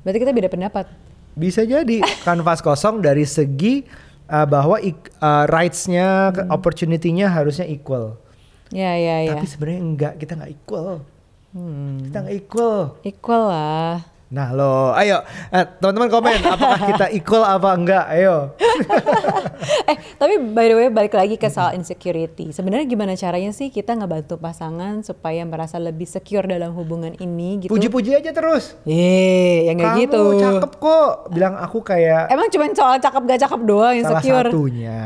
Berarti 0.03 0.19
kita 0.21 0.35
beda 0.35 0.49
pendapat. 0.51 0.85
Bisa 1.31 1.63
jadi 1.63 2.03
kanvas 2.21 2.59
kosong 2.59 3.00
dari 3.00 3.23
segi 3.23 3.88
uh, 4.27 4.43
bahwa 4.43 4.79
uh, 4.79 5.45
rights-nya, 5.47 6.35
ke- 6.35 6.45
opportunity-nya 6.51 7.31
harusnya 7.31 7.63
equal. 7.67 8.19
Ya 8.71 8.95
ya 8.95 9.23
ya. 9.27 9.35
Tapi 9.35 9.47
sebenarnya 9.47 9.81
enggak, 9.83 10.13
kita 10.19 10.39
nggak 10.39 10.51
equal. 10.51 11.03
Hmm. 11.51 12.07
Kita 12.07 12.17
nggak 12.23 12.35
equal. 12.35 12.79
Equal 13.03 13.43
lah. 13.51 13.95
Nah 14.31 14.55
lo, 14.55 14.95
ayo 14.95 15.27
eh, 15.51 15.65
teman-teman 15.83 16.07
komen 16.07 16.39
apakah 16.39 16.79
kita 16.88 17.05
equal 17.19 17.43
apa 17.43 17.75
enggak? 17.75 18.05
Ayo. 18.15 18.55
eh 19.91 19.97
tapi 20.15 20.39
by 20.39 20.71
the 20.71 20.75
way 20.79 20.88
balik 20.88 21.11
lagi 21.19 21.35
ke 21.35 21.51
soal 21.51 21.75
insecurity. 21.75 22.55
Sebenarnya 22.55 22.88
gimana 22.88 23.11
caranya 23.19 23.51
sih 23.51 23.67
kita 23.67 23.91
ngebantu 23.91 24.39
pasangan 24.39 25.03
supaya 25.03 25.43
merasa 25.43 25.83
lebih 25.83 26.07
secure 26.07 26.47
dalam 26.47 26.71
hubungan 26.71 27.11
ini 27.19 27.67
gitu? 27.67 27.75
Puji-puji 27.75 28.23
aja 28.23 28.31
terus. 28.31 28.79
Eh, 28.88 29.67
yang 29.67 29.75
kayak 29.75 30.07
gitu. 30.07 30.23
Kamu 30.23 30.39
cakep 30.39 30.71
kok. 30.79 31.11
Bilang 31.35 31.53
aku 31.59 31.83
kayak. 31.83 32.31
Emang 32.31 32.47
cuma 32.47 32.71
soal 32.71 33.03
cakep 33.03 33.21
gak 33.27 33.41
cakep 33.43 33.61
doang 33.67 33.95
insecure. 34.00 34.47
Salah 34.47 34.55
satunya. 34.55 35.01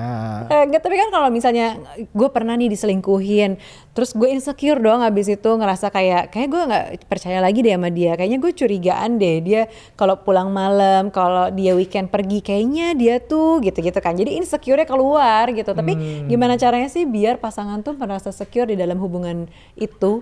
Eh, 0.53 0.61
enggak, 0.69 0.85
tapi 0.85 1.01
kan 1.01 1.09
kalau 1.09 1.33
misalnya 1.33 1.81
gue 1.97 2.29
pernah 2.29 2.53
nih 2.53 2.69
diselingkuhin, 2.69 3.57
terus 3.95 4.11
gue 4.11 4.27
insecure 4.27 4.75
doang 4.83 4.99
habis 4.99 5.31
itu 5.31 5.47
ngerasa 5.47 5.87
kayak 5.87 6.27
kayak 6.35 6.47
gue 6.51 6.61
nggak 6.67 6.85
percaya 7.07 7.39
lagi 7.39 7.63
deh 7.63 7.71
sama 7.71 7.87
dia. 7.87 8.19
Kayaknya 8.19 8.39
gue 8.43 8.51
curigaan 8.51 9.11
deh 9.15 9.39
dia 9.39 9.61
kalau 9.95 10.19
pulang 10.19 10.51
malam 10.51 11.07
kalau 11.15 11.47
dia 11.55 11.71
weekend 11.71 12.11
pergi 12.11 12.43
kayaknya 12.43 12.91
dia 12.91 13.23
tuh 13.23 13.63
gitu-gitu 13.63 13.95
kan. 14.03 14.19
Jadi 14.19 14.35
insecure-nya 14.35 14.83
keluar 14.83 15.47
gitu. 15.55 15.71
Tapi 15.71 15.95
hmm. 15.95 16.27
gimana 16.27 16.59
caranya 16.59 16.91
sih 16.91 17.07
biar 17.07 17.39
pasangan 17.39 17.79
tuh 17.87 17.95
merasa 17.95 18.35
secure 18.35 18.67
di 18.67 18.75
dalam 18.75 18.99
hubungan 18.99 19.47
itu? 19.79 20.19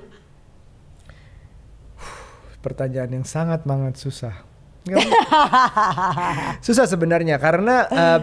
Pertanyaan 2.62 3.20
yang 3.20 3.26
sangat 3.26 3.66
banget 3.66 3.98
susah. 3.98 4.54
Susah 6.66 6.86
sebenarnya 6.86 7.40
karena 7.40 7.88
uh, 7.88 8.20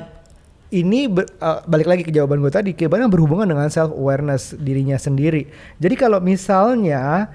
ini 0.70 1.10
ber, 1.10 1.26
uh, 1.42 1.62
balik 1.66 1.86
lagi 1.90 2.02
ke 2.06 2.14
jawaban 2.14 2.38
gue 2.42 2.52
tadi, 2.54 2.70
kebanyakan 2.74 3.10
berhubungan 3.10 3.46
dengan 3.50 3.68
self 3.68 3.90
awareness 3.90 4.54
dirinya 4.54 4.96
sendiri. 4.96 5.50
Jadi 5.82 5.94
kalau 5.98 6.22
misalnya 6.22 7.30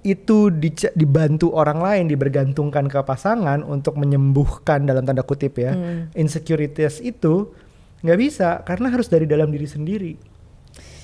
itu 0.00 0.48
dibantu 0.96 1.52
orang 1.52 1.84
lain 1.84 2.04
dibergantungkan 2.08 2.88
ke 2.88 3.04
pasangan 3.04 3.60
untuk 3.60 4.00
menyembuhkan 4.00 4.88
dalam 4.88 5.04
tanda 5.04 5.20
kutip 5.20 5.60
ya 5.60 5.76
hmm. 5.76 6.16
insecurities 6.16 7.04
itu 7.04 7.52
nggak 8.00 8.18
bisa 8.20 8.64
karena 8.64 8.88
harus 8.88 9.12
dari 9.12 9.28
dalam 9.28 9.52
diri 9.52 9.68
sendiri 9.68 10.12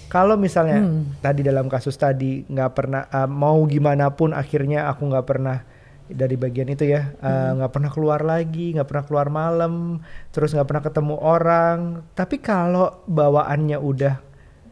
kalau 0.08 0.40
misalnya 0.40 0.80
hmm. 0.80 1.20
tadi 1.20 1.44
dalam 1.44 1.68
kasus 1.68 1.92
tadi 2.00 2.48
nggak 2.48 2.72
pernah 2.72 3.04
uh, 3.12 3.28
mau 3.28 3.60
gimana 3.68 4.08
pun 4.16 4.32
akhirnya 4.32 4.88
aku 4.88 5.12
nggak 5.12 5.26
pernah 5.28 5.60
dari 6.06 6.38
bagian 6.38 6.70
itu 6.70 6.86
ya 6.86 7.12
eh, 7.18 7.50
nggak 7.54 7.60
uh, 7.60 7.66
hmm. 7.66 7.74
pernah 7.74 7.90
keluar 7.90 8.20
lagi 8.22 8.74
nggak 8.74 8.88
pernah 8.88 9.04
keluar 9.04 9.28
malam 9.28 9.74
terus 10.30 10.54
nggak 10.54 10.68
pernah 10.68 10.84
ketemu 10.84 11.14
orang 11.18 11.78
tapi 12.14 12.38
kalau 12.38 13.02
bawaannya 13.10 13.78
udah 13.78 14.14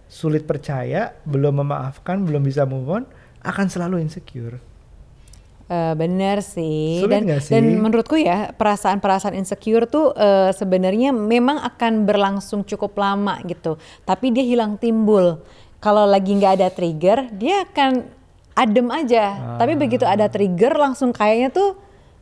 sulit 0.08 0.46
percaya 0.46 1.16
belum 1.26 1.66
memaafkan 1.66 2.22
belum 2.22 2.46
bisa 2.46 2.62
move 2.68 2.86
on 2.86 3.04
akan 3.44 3.66
selalu 3.68 4.00
insecure. 4.00 4.56
Uh, 5.64 5.96
bener 5.96 6.44
sih 6.44 7.00
Sulit 7.00 7.24
dan 7.24 7.40
sih? 7.40 7.56
dan 7.56 7.80
menurutku 7.80 8.20
ya 8.20 8.52
perasaan-perasaan 8.52 9.32
insecure 9.32 9.88
tuh 9.88 10.12
uh, 10.12 10.52
sebenarnya 10.52 11.08
memang 11.08 11.56
akan 11.56 12.04
berlangsung 12.04 12.68
cukup 12.68 12.92
lama 13.00 13.40
gitu 13.48 13.80
tapi 14.04 14.28
dia 14.28 14.44
hilang 14.44 14.76
timbul 14.76 15.40
kalau 15.80 16.04
lagi 16.04 16.36
nggak 16.36 16.60
ada 16.60 16.68
trigger 16.68 17.32
dia 17.32 17.64
akan 17.64 18.04
adem 18.54 18.88
aja 18.90 19.24
ah. 19.34 19.58
tapi 19.58 19.74
begitu 19.74 20.06
ada 20.06 20.30
trigger 20.30 20.74
langsung 20.78 21.10
kayaknya 21.10 21.50
tuh 21.50 21.70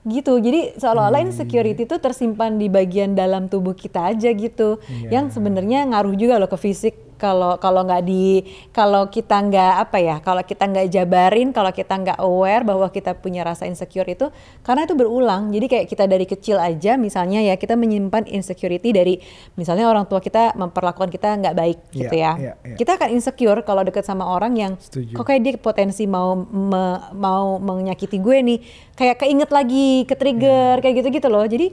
gitu 0.02 0.34
jadi 0.42 0.74
seolah-olah 0.82 1.22
hmm. 1.22 1.30
insecurity 1.30 1.86
itu 1.86 1.96
tersimpan 2.02 2.58
di 2.58 2.66
bagian 2.66 3.14
dalam 3.14 3.46
tubuh 3.46 3.70
kita 3.70 4.10
aja 4.10 4.34
gitu 4.34 4.82
yeah. 4.90 5.20
yang 5.20 5.30
sebenarnya 5.30 5.86
ngaruh 5.86 6.18
juga 6.18 6.42
loh 6.42 6.50
ke 6.50 6.58
fisik 6.58 7.11
kalau 7.22 7.54
kalau 7.62 7.86
nggak 7.86 8.02
di 8.02 8.42
kalau 8.74 9.06
kita 9.06 9.38
nggak 9.38 9.74
apa 9.86 9.98
ya 10.02 10.16
kalau 10.18 10.42
kita 10.42 10.66
nggak 10.66 10.90
jabarin 10.90 11.54
kalau 11.54 11.70
kita 11.70 11.94
nggak 11.94 12.18
aware 12.18 12.66
bahwa 12.66 12.90
kita 12.90 13.14
punya 13.14 13.46
rasa 13.46 13.70
insecure 13.70 14.10
itu 14.10 14.26
karena 14.66 14.90
itu 14.90 14.98
berulang 14.98 15.54
jadi 15.54 15.66
kayak 15.70 15.86
kita 15.86 16.10
dari 16.10 16.26
kecil 16.26 16.58
aja 16.58 16.98
misalnya 16.98 17.38
ya 17.46 17.54
kita 17.54 17.78
menyimpan 17.78 18.26
insecurity 18.26 18.90
dari 18.90 19.22
misalnya 19.54 19.86
orang 19.86 20.10
tua 20.10 20.18
kita 20.18 20.58
memperlakukan 20.58 21.14
kita 21.14 21.38
nggak 21.38 21.54
baik 21.54 21.78
yeah, 21.94 22.00
gitu 22.02 22.14
ya 22.18 22.32
yeah, 22.34 22.54
yeah. 22.66 22.74
kita 22.74 22.98
akan 22.98 23.08
insecure 23.14 23.62
kalau 23.62 23.86
deket 23.86 24.02
sama 24.02 24.26
orang 24.26 24.58
yang 24.58 24.72
Setuju. 24.82 25.14
kok 25.14 25.22
kayak 25.22 25.40
dia 25.46 25.54
potensi 25.62 26.10
mau 26.10 26.34
me, 26.34 26.98
mau 27.14 27.62
menyakiti 27.62 28.18
gue 28.18 28.38
nih 28.42 28.58
kayak 28.98 29.22
keinget 29.22 29.50
lagi 29.54 30.02
ke 30.10 30.18
trigger 30.18 30.74
yeah. 30.74 30.82
kayak 30.82 30.94
gitu 30.98 31.08
gitu 31.14 31.28
loh 31.30 31.46
jadi 31.46 31.70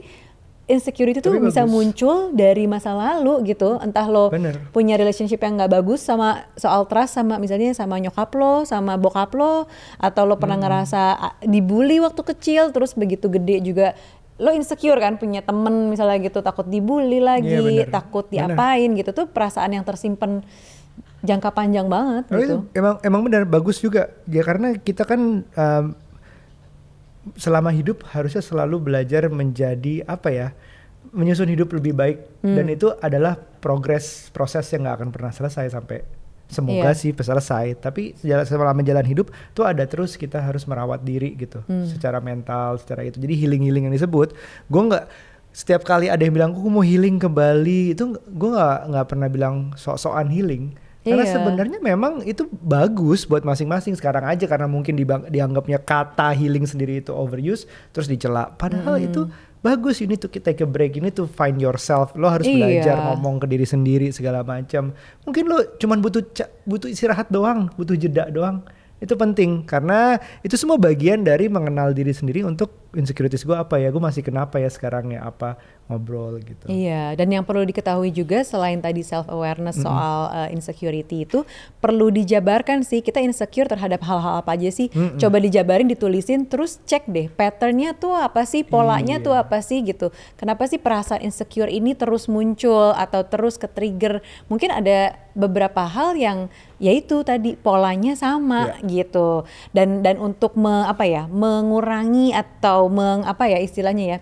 insecurity 0.70 1.18
tuh 1.18 1.34
bisa 1.42 1.66
muncul 1.66 2.30
dari 2.30 2.70
masa 2.70 2.94
lalu 2.94 3.50
gitu 3.50 3.82
entah 3.82 4.06
lo 4.06 4.30
Bener. 4.30 4.70
punya 4.70 4.94
relationship 4.94 5.42
yang 5.42 5.58
nggak 5.58 5.74
bagus 5.82 6.06
sama 6.06 6.46
soal 6.54 6.86
trust 6.86 7.18
sama 7.18 7.42
misalnya 7.42 7.74
sama 7.74 7.98
nyokap 7.98 8.30
lo 8.38 8.62
sama 8.62 8.94
bokap 8.94 9.34
lo 9.34 9.66
atau 9.98 10.22
lo 10.24 10.38
pernah 10.38 10.56
hmm. 10.56 10.64
ngerasa 10.64 11.02
dibully 11.42 11.98
waktu 11.98 12.22
kecil 12.22 12.70
terus 12.70 12.94
begitu 12.94 13.26
gede 13.26 13.66
juga 13.66 13.98
lo 14.40 14.54
insecure 14.54 14.96
kan 14.96 15.20
punya 15.20 15.44
temen 15.44 15.92
misalnya 15.92 16.16
gitu 16.22 16.40
takut 16.40 16.64
dibully 16.64 17.20
lagi 17.20 17.84
yeah, 17.84 17.90
takut 17.90 18.24
diapain 18.30 18.88
bener. 18.88 19.04
gitu 19.04 19.10
tuh 19.12 19.26
perasaan 19.28 19.76
yang 19.76 19.84
tersimpan 19.84 20.40
jangka 21.20 21.52
panjang 21.52 21.84
banget 21.84 22.24
oh, 22.32 22.38
gitu 22.40 22.56
emang 22.72 22.96
emang 23.04 23.20
benar 23.28 23.44
bagus 23.44 23.76
juga 23.82 24.08
ya 24.24 24.40
karena 24.40 24.72
kita 24.80 25.04
kan 25.04 25.44
um, 25.44 25.84
selama 27.36 27.70
hidup 27.74 28.02
harusnya 28.10 28.42
selalu 28.42 28.80
belajar 28.80 29.28
menjadi 29.28 30.06
apa 30.06 30.28
ya 30.30 30.48
menyusun 31.10 31.48
hidup 31.48 31.72
lebih 31.74 31.96
baik 31.96 32.18
hmm. 32.44 32.56
dan 32.56 32.66
itu 32.70 32.88
adalah 33.00 33.34
progres 33.36 34.28
proses 34.30 34.68
yang 34.70 34.86
nggak 34.86 34.96
akan 35.00 35.10
pernah 35.10 35.32
selesai 35.32 35.72
sampai 35.72 36.04
semoga 36.50 36.90
yeah. 36.90 36.98
sih 36.98 37.14
selesai 37.14 37.78
tapi 37.78 38.18
selama 38.20 38.82
jalan 38.82 39.06
hidup 39.06 39.30
tuh 39.54 39.64
ada 39.64 39.86
terus 39.86 40.18
kita 40.18 40.42
harus 40.42 40.66
merawat 40.66 41.00
diri 41.06 41.38
gitu 41.38 41.62
hmm. 41.64 41.86
secara 41.86 42.18
mental 42.18 42.76
secara 42.82 43.06
itu 43.06 43.22
jadi 43.22 43.34
healing 43.38 43.62
healing 43.70 43.84
yang 43.86 43.94
disebut 43.94 44.34
gue 44.66 44.82
nggak 44.82 45.06
setiap 45.50 45.82
kali 45.82 46.10
ada 46.10 46.22
yang 46.22 46.34
bilang 46.34 46.50
gue 46.54 46.70
mau 46.70 46.82
healing 46.82 47.18
ke 47.18 47.26
Bali 47.30 47.94
itu 47.94 48.18
gue 48.18 48.50
nggak 48.50 48.78
nggak 48.90 49.06
pernah 49.06 49.28
bilang 49.30 49.54
sok-sokan 49.78 50.30
healing 50.30 50.74
karena 51.00 51.24
iya. 51.24 51.32
sebenarnya 51.32 51.78
memang 51.80 52.20
itu 52.28 52.44
bagus 52.52 53.24
buat 53.24 53.40
masing-masing 53.40 53.96
sekarang 53.96 54.28
aja 54.28 54.44
karena 54.44 54.68
mungkin 54.68 55.00
dianggapnya 55.32 55.80
kata 55.80 56.36
healing 56.36 56.68
sendiri 56.68 57.00
itu 57.00 57.16
overuse 57.16 57.64
terus 57.96 58.04
dicela. 58.04 58.52
Padahal 58.52 59.00
hmm. 59.00 59.08
itu 59.08 59.20
bagus 59.64 60.04
ini 60.04 60.20
tuh 60.20 60.28
kita 60.28 60.52
take 60.52 60.60
a 60.60 60.68
break 60.68 61.00
ini 61.00 61.08
tuh 61.08 61.24
find 61.24 61.56
yourself. 61.56 62.12
Lo 62.20 62.28
harus 62.28 62.44
iya. 62.44 62.84
belajar 62.84 62.96
ngomong 63.00 63.40
ke 63.40 63.46
diri 63.48 63.64
sendiri 63.64 64.12
segala 64.12 64.44
macam. 64.44 64.92
Mungkin 65.24 65.44
lo 65.48 65.64
cuman 65.80 66.04
butuh 66.04 66.20
butuh 66.68 66.88
istirahat 66.92 67.32
doang, 67.32 67.72
butuh 67.80 67.96
jeda 67.96 68.28
doang. 68.28 68.60
Itu 69.00 69.16
penting 69.16 69.64
karena 69.64 70.20
itu 70.44 70.60
semua 70.60 70.76
bagian 70.76 71.24
dari 71.24 71.48
mengenal 71.48 71.96
diri 71.96 72.12
sendiri 72.12 72.44
untuk 72.44 72.79
insecurities 72.96 73.46
gue 73.46 73.54
apa 73.54 73.78
ya, 73.78 73.88
gue 73.94 74.02
masih 74.02 74.22
kenapa 74.26 74.58
ya 74.58 74.70
sekarang 74.70 75.14
ya 75.14 75.26
apa 75.26 75.58
ngobrol 75.90 76.38
gitu. 76.38 76.70
Iya, 76.70 77.18
dan 77.18 77.34
yang 77.34 77.42
perlu 77.42 77.66
diketahui 77.66 78.14
juga 78.14 78.46
selain 78.46 78.78
tadi 78.78 79.02
self 79.02 79.26
awareness 79.26 79.74
mm 79.74 79.82
-hmm. 79.82 79.90
soal 79.90 80.18
uh, 80.30 80.48
insecurity 80.54 81.26
itu 81.26 81.42
perlu 81.82 82.14
dijabarkan 82.14 82.86
sih 82.86 83.02
kita 83.02 83.18
insecure 83.18 83.66
terhadap 83.66 83.98
hal-hal 84.06 84.38
apa 84.38 84.54
aja 84.54 84.70
sih. 84.70 84.86
Mm 84.94 84.94
-hmm. 84.94 85.18
Coba 85.18 85.36
dijabarin, 85.42 85.90
ditulisin, 85.90 86.46
terus 86.46 86.78
cek 86.86 87.10
deh 87.10 87.26
patternnya 87.26 87.98
tuh 87.98 88.14
apa 88.14 88.46
sih, 88.46 88.62
polanya 88.62 89.18
iya. 89.18 89.26
tuh 89.26 89.34
apa 89.34 89.58
sih 89.66 89.82
gitu. 89.82 90.14
Kenapa 90.38 90.70
sih 90.70 90.78
perasaan 90.78 91.26
insecure 91.26 91.68
ini 91.68 91.98
terus 91.98 92.30
muncul 92.30 92.94
atau 92.94 93.26
terus 93.26 93.58
ke 93.58 93.66
trigger? 93.66 94.22
Mungkin 94.46 94.70
ada 94.70 95.18
beberapa 95.34 95.86
hal 95.86 96.18
yang 96.18 96.50
yaitu 96.80 97.20
tadi 97.26 97.54
polanya 97.60 98.16
sama 98.16 98.72
yeah. 98.80 99.02
gitu. 99.04 99.44
Dan 99.74 100.00
dan 100.00 100.16
untuk 100.16 100.56
me, 100.56 100.88
apa 100.88 101.04
ya 101.04 101.28
mengurangi 101.28 102.32
atau 102.32 102.79
meng 102.88 103.26
apa 103.26 103.50
ya 103.50 103.58
istilahnya 103.58 104.06
ya 104.16 104.18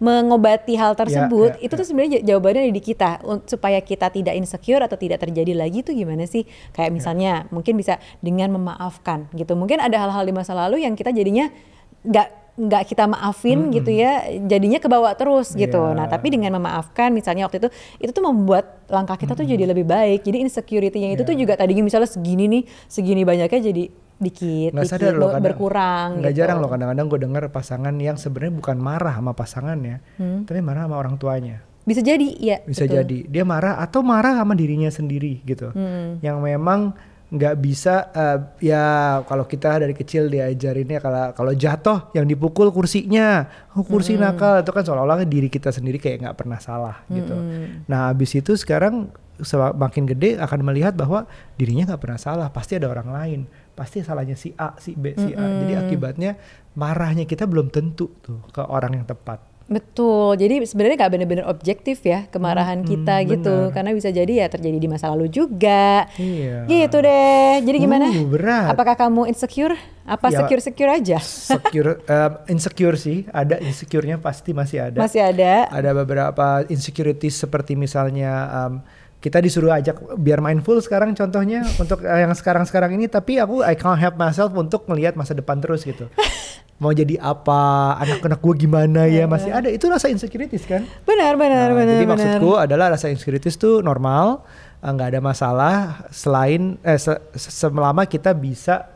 mengobati 0.00 0.80
hal 0.80 0.96
tersebut, 0.96 1.60
ya, 1.60 1.60
ya, 1.60 1.64
itu 1.68 1.72
tuh 1.76 1.84
sebenarnya 1.84 2.24
jawabannya 2.24 2.72
di 2.72 2.80
kita 2.80 3.20
supaya 3.44 3.84
kita 3.84 4.08
tidak 4.08 4.32
insecure 4.32 4.80
atau 4.80 4.96
tidak 4.96 5.20
terjadi 5.20 5.52
lagi 5.52 5.84
itu 5.84 5.92
gimana 5.92 6.24
sih? 6.24 6.48
Kayak 6.72 6.90
misalnya 6.96 7.44
ya. 7.44 7.52
mungkin 7.52 7.76
bisa 7.76 8.00
dengan 8.24 8.48
memaafkan 8.56 9.28
gitu. 9.36 9.52
Mungkin 9.60 9.76
ada 9.76 10.00
hal-hal 10.00 10.24
di 10.24 10.32
masa 10.32 10.56
lalu 10.56 10.88
yang 10.88 10.96
kita 10.96 11.12
jadinya 11.12 11.52
nggak 12.00 12.40
nggak 12.60 12.82
kita 12.92 13.04
maafin 13.08 13.68
hmm. 13.68 13.72
gitu 13.80 13.90
ya 13.94 14.26
jadinya 14.44 14.76
kebawa 14.76 15.16
terus 15.16 15.56
gitu 15.56 15.80
yeah. 15.80 15.96
nah 15.96 16.06
tapi 16.10 16.28
dengan 16.28 16.60
memaafkan 16.60 17.08
misalnya 17.08 17.48
waktu 17.48 17.56
itu 17.62 17.68
itu 18.04 18.10
tuh 18.12 18.20
membuat 18.20 18.84
langkah 18.90 19.16
kita 19.16 19.32
hmm. 19.32 19.40
tuh 19.40 19.46
jadi 19.48 19.64
lebih 19.64 19.88
baik 19.88 20.20
jadi 20.28 20.44
insecurity-nya 20.44 21.16
itu 21.16 21.24
yeah. 21.24 21.30
tuh 21.30 21.36
juga 21.38 21.56
tadinya 21.56 21.80
misalnya 21.80 22.10
segini 22.10 22.50
nih 22.50 22.62
segini 22.84 23.24
banyaknya 23.24 23.60
jadi 23.72 23.84
dikit, 24.20 24.76
nggak 24.76 24.84
sadar 24.86 25.16
loh, 25.16 25.32
kadang, 25.32 25.44
berkurang. 25.48 26.08
Nggak 26.20 26.32
gitu. 26.36 26.40
jarang 26.44 26.58
loh 26.60 26.68
kadang-kadang 26.68 27.06
gue 27.08 27.20
denger 27.24 27.42
pasangan 27.48 27.94
yang 27.96 28.20
sebenarnya 28.20 28.54
bukan 28.60 28.76
marah 28.76 29.14
sama 29.16 29.32
pasangannya, 29.32 30.04
hmm. 30.20 30.44
tapi 30.44 30.60
marah 30.60 30.84
sama 30.84 30.96
orang 31.00 31.16
tuanya. 31.16 31.64
Bisa 31.88 32.04
jadi, 32.04 32.28
ya. 32.36 32.60
Bisa 32.62 32.84
betul. 32.84 32.96
jadi 33.00 33.18
dia 33.26 33.44
marah 33.48 33.80
atau 33.80 34.04
marah 34.04 34.36
sama 34.36 34.52
dirinya 34.52 34.92
sendiri 34.92 35.40
gitu, 35.42 35.72
hmm. 35.72 36.20
yang 36.20 36.38
memang 36.44 36.92
nggak 37.30 37.56
bisa 37.62 38.10
uh, 38.10 38.58
ya 38.58 39.22
kalau 39.22 39.46
kita 39.46 39.86
dari 39.86 39.94
kecil 39.94 40.26
diajarinnya 40.26 40.98
kalau 40.98 41.30
kalau 41.30 41.52
jatuh 41.54 42.10
yang 42.10 42.26
dipukul 42.26 42.74
kursinya 42.74 43.46
oh 43.78 43.86
kursi 43.86 44.18
hmm. 44.18 44.22
nakal 44.26 44.58
itu 44.58 44.74
kan 44.74 44.82
seolah-olah 44.82 45.22
diri 45.30 45.46
kita 45.46 45.70
sendiri 45.70 46.02
kayak 46.02 46.26
nggak 46.26 46.34
pernah 46.34 46.58
salah 46.58 47.06
gitu. 47.06 47.30
hmm. 47.30 47.46
gitu 47.46 47.86
nah 47.86 48.10
abis 48.10 48.34
itu 48.34 48.58
sekarang 48.58 49.14
semakin 49.42 50.04
gede 50.04 50.30
akan 50.38 50.60
melihat 50.64 50.94
bahwa 50.94 51.24
dirinya 51.56 51.92
nggak 51.92 52.02
pernah 52.02 52.20
salah, 52.20 52.48
pasti 52.52 52.76
ada 52.76 52.88
orang 52.92 53.10
lain, 53.10 53.40
pasti 53.80 54.04
salahnya 54.04 54.36
si 54.36 54.52
A, 54.54 54.76
si 54.76 54.92
B, 54.92 55.16
si 55.16 55.32
A. 55.32 55.64
Jadi 55.64 55.72
akibatnya 55.74 56.36
marahnya 56.72 57.24
kita 57.24 57.48
belum 57.48 57.72
tentu 57.72 58.12
tuh 58.20 58.44
ke 58.46 58.60
orang 58.60 58.92
yang 58.94 59.08
tepat. 59.08 59.40
Betul. 59.64 60.34
Jadi 60.34 60.66
sebenarnya 60.66 60.98
nggak 60.98 61.12
benar-benar 61.14 61.46
objektif 61.46 62.02
ya 62.02 62.26
kemarahan 62.26 62.82
Hmm, 62.82 62.90
kita 62.90 63.14
gitu. 63.22 63.70
benar. 63.70 63.72
Karena 63.72 63.90
bisa 63.94 64.10
jadi 64.10 64.32
ya 64.42 64.50
terjadi 64.50 64.76
di 64.76 64.88
masa 64.90 65.14
lalu 65.14 65.30
juga. 65.30 66.10
Iya. 66.18 66.66
Gitu 66.66 66.96
deh. 66.98 67.62
Jadi 67.62 67.76
gimana? 67.78 68.10
Uh, 68.10 68.26
berat. 68.26 68.66
Apakah 68.66 68.98
kamu 68.98 69.30
insecure? 69.30 69.78
Apa 70.02 70.26
Ya. 70.28 70.42
secure-secure 70.42 70.90
aja? 70.90 71.22
Secure, 71.22 72.02
em, 72.10 72.32
insecure 72.50 72.98
sih, 72.98 73.30
ada 73.30 73.62
insecure-nya 73.62 74.18
pasti 74.18 74.50
masih 74.50 74.90
ada. 74.90 74.98
Masih 74.98 75.22
ada. 75.22 75.70
Ada 75.70 75.90
beberapa 75.94 76.66
insecurities 76.66 77.38
seperti 77.38 77.78
misalnya 77.78 78.32
em, 78.66 78.82
kita 79.20 79.36
disuruh 79.38 79.70
ajak 79.70 80.16
biar 80.16 80.40
mindful 80.40 80.80
sekarang 80.80 81.12
contohnya 81.12 81.60
untuk 81.76 82.00
eh, 82.02 82.24
yang 82.24 82.32
sekarang-sekarang 82.32 82.92
ini 82.92 83.04
tapi 83.04 83.36
aku 83.36 83.60
I 83.60 83.76
can't 83.76 83.96
help 83.96 84.16
myself 84.16 84.50
untuk 84.52 84.84
melihat 84.86 85.12
masa 85.12 85.32
depan 85.32 85.60
terus 85.60 85.84
gitu. 85.84 86.08
Mau 86.80 86.88
jadi 86.90 87.20
apa, 87.20 87.92
anak-anak 88.00 88.40
gue 88.40 88.54
gimana 88.58 89.04
ya 89.04 89.28
masih 89.28 89.52
ada. 89.52 89.68
Itu 89.68 89.92
rasa 89.92 90.08
insecurities 90.08 90.64
kan. 90.64 90.88
Benar, 91.04 91.36
benar, 91.36 91.68
Nah, 91.68 91.76
benar, 91.76 91.92
jadi 91.92 92.04
benar. 92.04 92.16
maksudku 92.16 92.50
adalah 92.56 92.86
rasa 92.88 93.12
insecurities 93.12 93.60
tuh 93.60 93.84
normal, 93.84 94.48
eh, 94.80 94.88
nggak 94.88 95.12
ada 95.12 95.20
masalah 95.20 95.74
selain 96.08 96.80
eh, 96.80 96.96
se- 96.96 97.20
selama 97.36 98.08
kita 98.08 98.32
bisa 98.32 98.88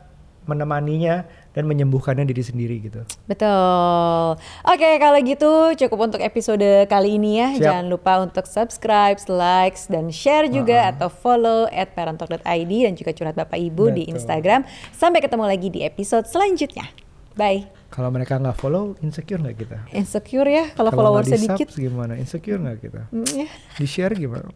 menemaninya 0.44 1.28
dan 1.54 1.70
menyembuhkannya 1.70 2.26
diri 2.26 2.42
sendiri 2.42 2.76
gitu. 2.82 3.00
Betul. 3.30 4.36
Oke, 4.66 4.90
kalau 4.98 5.18
gitu 5.22 5.50
cukup 5.78 6.10
untuk 6.10 6.20
episode 6.20 6.66
kali 6.90 7.16
ini 7.16 7.38
ya. 7.38 7.48
Siap. 7.54 7.62
Jangan 7.62 7.86
lupa 7.86 8.12
untuk 8.20 8.44
subscribe, 8.44 9.16
likes, 9.30 9.86
dan 9.86 10.10
share 10.10 10.50
juga 10.50 10.90
atau 10.90 11.06
follow 11.06 11.70
at 11.70 11.94
parentalk.id 11.94 12.72
dan 12.84 12.92
juga 12.98 13.10
curhat 13.14 13.38
Bapak 13.38 13.56
Ibu 13.56 13.94
di 13.94 14.04
Betul. 14.04 14.18
Instagram. 14.18 14.60
Sampai 14.90 15.22
ketemu 15.22 15.44
lagi 15.46 15.68
di 15.70 15.80
episode 15.86 16.26
selanjutnya. 16.26 16.90
Bye. 17.38 17.70
Kalau 17.94 18.10
mereka 18.10 18.42
nggak 18.42 18.58
follow, 18.58 18.98
insecure 19.06 19.38
nggak 19.38 19.54
kita? 19.54 19.78
Insecure 19.94 20.50
ya 20.50 20.66
kalau 20.74 20.90
Kalau 20.90 21.14
nggak 21.14 21.30
followersnya 21.30 21.38
di-subs 21.38 21.58
dikit. 21.62 21.68
gimana? 21.78 22.12
Insecure 22.18 22.58
nggak 22.58 22.78
kita? 22.82 23.02
Mm, 23.14 23.28
ya. 23.38 23.48
Di 23.78 23.86
share 23.86 24.14
gimana? 24.18 24.50